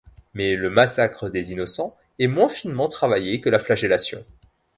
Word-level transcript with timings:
Mais 0.33 0.55
le 0.55 0.71
Massacre 0.71 1.29
des 1.29 1.51
Innocents 1.51 1.95
est 2.17 2.25
moins 2.25 2.49
finement 2.49 2.87
travaillé 2.87 3.39
que 3.39 3.49
la 3.51 3.59
Flagellation. 3.59 4.25